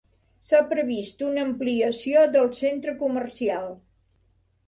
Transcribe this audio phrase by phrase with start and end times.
[0.51, 3.69] S'ha previst una ampliació del centre comercial.